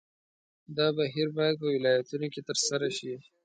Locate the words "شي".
2.97-3.13